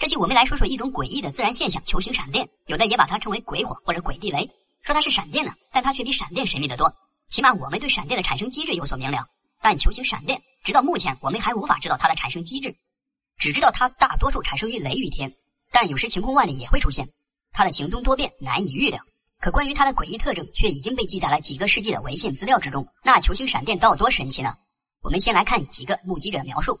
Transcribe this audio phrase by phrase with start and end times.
[0.00, 4.50] 这期我们来说说一种诡异的自然现象——球形闪电，有的也把它称为鬼火或者鬼地雷。
[4.80, 6.90] 说它是闪电呢，但它却比闪电神秘得多。
[7.28, 9.26] 起码我们对闪电的产生机制有所明了，
[9.60, 12.74] 但球形闪电直到目前我们还无法知道它的产生机制，
[13.36, 15.30] 只知道它大多数产生于雷雨天，
[15.70, 17.06] 但有时晴空万里也会出现。
[17.52, 19.04] 它的行踪多变，难以预料。
[19.38, 22.88] 可关于它的诡异特征，却已经被记载了几个世纪的文献资料之中。
[23.04, 24.54] 那球形闪电到多神奇呢？
[25.02, 26.80] 我们先来看几个目击者的描述。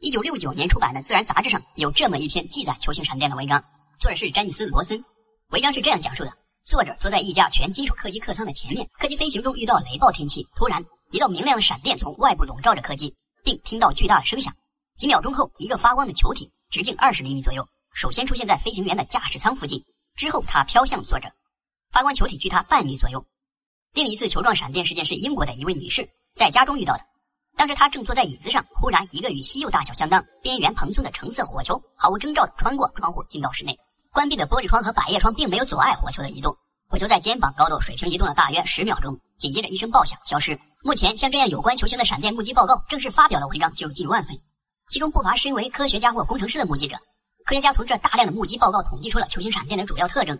[0.00, 3.60] 一九六九年出版的《自然》杂志上有这么一篇记载球形闪电的文章，
[3.98, 5.04] 作者是詹尼斯·罗森。
[5.48, 6.32] 文章是这样讲述的：
[6.64, 14.54] 作者坐在一架全金属客机客舱的前面，客机飞行中遇到雷暴天气，突然一道明亮的闪电从外部笼罩着客机，并听到巨大的声响。
[14.96, 21.28] 几秒钟后，一个发光的球体直径二十厘米左右，首先出现在飞行员的驾驶舱附近，之后它飘向作者。
[21.90, 23.26] 发光球体距他半米左右。
[23.94, 27.00] 另一次球状闪电事件是英国的一位女士在家中遇到的。
[27.58, 33.76] 当时他正坐在椅子上，忽然一个与西柚大小相当、边缘蓬松的橙色火球毫无征兆地穿过窗户进到室内。
[34.12, 36.56] 关闭的玻璃窗和百叶窗并没有阻碍火球的移动。
[36.88, 40.56] 火球在肩膀高度水平移动了大约十秒钟，紧接着一声爆响消失。
[40.84, 44.38] 目前像这样有关球形的闪电目击报告正式发表的文章就有近万份，
[44.88, 46.96] 其中不乏身为科学家或工程师的目击者。
[47.44, 50.38] 科学家从这大量的目击报告统计出了球形闪电的主要特征，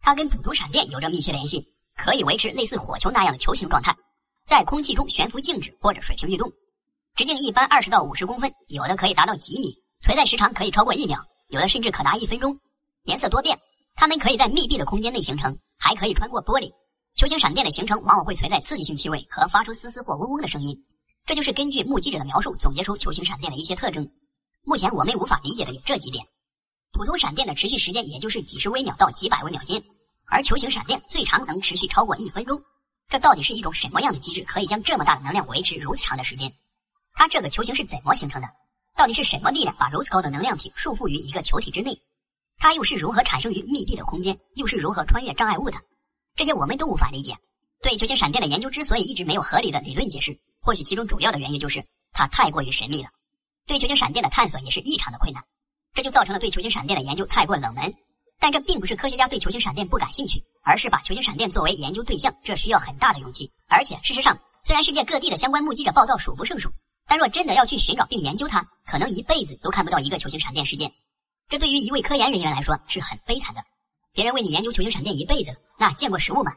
[0.00, 3.96] 它跟普通闪电有着密切联系，可以维持类似火球那样的球形状态。
[4.52, 6.52] 在空气中悬浮静止或者水平运动，
[7.14, 12.60] 直径一般二十到五十公分，有的可以达到几米，存在时长可以超过一秒，有的甚至可达一分钟。
[13.04, 13.58] 颜色多变，
[13.94, 16.70] 它们可以在密闭的空间内形成，还可以穿过玻璃。
[17.14, 20.76] 球形闪电的形成往往会存在刺激性气味和发出嘶嘶或嗡嗡的声音，
[21.24, 24.06] 这就是根据目击者的描述总结出球形闪电的一些特征。
[24.64, 26.22] 目前我们无法理解的有这几点：
[26.92, 29.82] 普通闪电的持续时间也就是几十微秒到几百微秒间，
[30.26, 32.62] 而球形闪电最长能持续超过一分钟。
[33.12, 36.50] 这到底是一种什么样的机制，可以将这么大的能量维持如此长的时间？
[37.12, 38.48] 它这个球形是怎么形成的？
[38.96, 42.00] 到底是什么力量把如此高的能量体束缚于一个球体之内？
[42.56, 44.40] 它又是如何产生于密闭的空间？
[44.54, 45.76] 又是如何穿越障碍物的？
[46.34, 47.36] 这些我们都无法理解。
[47.82, 51.84] 对球形闪电的研究之所以一直没有合理的理论解释，或许其中主要的原因就是
[52.14, 53.10] 它太过于神秘了。
[53.66, 55.44] 对球形闪电的探索也是异常的困难，
[55.92, 57.92] 这就造成了对球形闪电的研究太过冷门。
[58.40, 60.42] 但这并不是科学家对球形闪电不感兴趣。
[60.62, 63.50] 而是把球形闪电作为研究对象，这需要很大的勇气。
[63.68, 66.70] 而且事实上，虽然世界各地的相关目击者报告数不胜数，
[67.06, 70.92] 但若真的要去寻找并研究它，可能一辈子都看不到一个球形闪电事件。
[71.48, 73.62] 这对于一位科研人员来说是很悲惨的。
[74.12, 76.52] 别人为你研究球形闪电一辈子，那见过实物吗？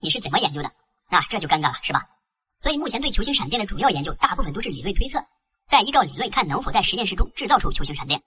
[0.00, 0.70] 你是怎么研究的？
[1.10, 2.02] 那这就尴尬了，是吧？
[2.58, 5.24] 所以目前对球形闪电的主要研究，大部分都是理论推测，
[5.68, 8.20] 再依照理论看能否在实验室中制造出球形闪电。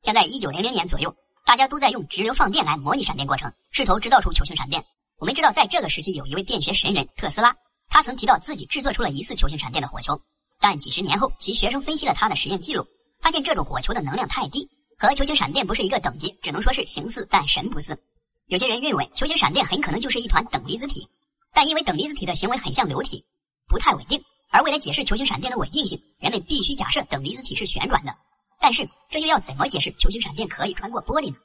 [0.00, 1.14] 现在一九零零年左右。
[1.44, 4.82] 大家都在用直流放电来模拟闪电过程，试图制造出球形闪电。
[5.18, 7.54] 我们知道，在这个时期有一位电学神人特斯拉，
[7.88, 10.18] 他曾提到自己制作出了疑似球形闪电的火球。
[10.58, 12.86] 但几十年后，其学生分析了他的实验记录，
[13.20, 14.66] 发现这种火球的能量太低，
[14.98, 17.96] 和球形闪电不是一个等级，只能说是形似但神不似。
[18.46, 21.06] 有些人认为球形闪电很可能就是一团等离子体，
[21.52, 23.22] 但因为等离子体的行为很像流体，
[23.68, 28.16] 不太稳定，而为了解释球形闪电的稳定性，人们必须假设等离子体是旋转的。
[28.64, 31.36] 但是这又要怎么解释球形闪电可以穿过玻璃呢？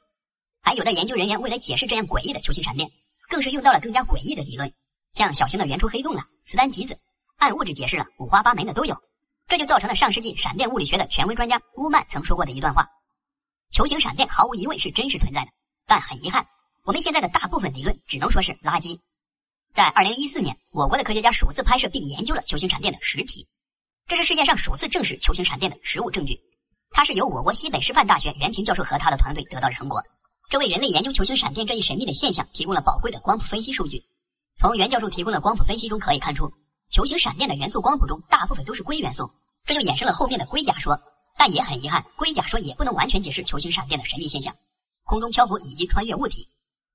[0.62, 2.90] 还有的研究人员为了解释这样诡异的球形闪电，
[3.28, 4.72] 更是用到了更加诡异的理论，
[5.12, 6.98] 像小型的原初黑洞啊、磁单极子、
[7.36, 8.96] 暗物质解释了，五花八门的都有。
[9.48, 12.88] 这就造成了上世纪闪电物理学的权威专家乌曼曾说过的一段话：
[13.70, 15.50] 球形闪电毫无疑问是真实存在的，
[15.86, 16.46] 但很遗憾，
[16.84, 18.98] 我们现在的大部分理论只能说是垃圾。
[19.74, 23.46] 在二零一四年，我国的科学家首次拍摄并研究了球形闪电的实体，
[24.06, 26.40] 这是世界上首次证实球形闪电的实物证据。
[26.90, 30.02] 它是由我国西北师范大学袁平教授和他的团队得到的成果，
[30.50, 34.04] 这为人类研究球形闪电这一神秘的现象提供了宝贵的光谱分析数据。
[34.58, 36.52] 从袁教授提供的光谱分析中可以看出，
[36.90, 39.30] 球形闪电的元素光谱中大部分都是硅元素，
[39.64, 41.00] 这就衍生了后面的硅甲说。
[41.38, 44.54] 但也很遗憾，硅甲说也不能完全解释球形闪电的神秘现象，
[45.04, 46.46] 空中漂浮以及穿越物体。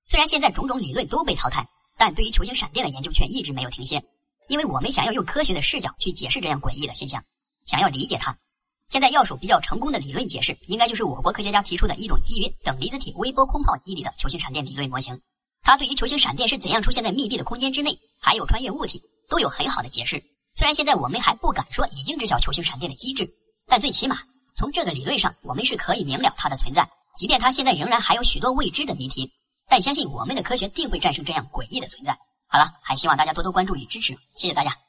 [0.07, 1.67] 虽然现在种种理论都被淘汰，
[1.97, 4.03] 但对于球形闪电的研究却一直没有停歇，
[4.47, 7.23] 因为我们想要用科学的视角去解释这样诡异的现象，
[7.65, 8.37] 想要理解它。
[8.87, 15.19] 现在要数比较成功的理论解释，应该就是我国科学家提出的一种基于等离子体微波空泡机理的球形闪电理论模型。
[15.63, 20.23] 它对于球形闪电是怎样出现在密闭的空间之内，还有穿越物体，都有很好的解释。
[20.55, 23.27] 虽然现在我们还不敢说已经知晓球形闪电的机制，
[23.65, 24.19] 但最起码
[24.55, 26.87] 从这个理论上，我们是可以明了它的存在。
[27.17, 29.31] 即便它现在仍然还有许多未知的谜题，
[29.67, 32.15] 但相信我们的科学定会战胜这样诡异的存在。
[32.47, 34.84] 好了，还希望大家多多关注与支持，谢谢大家。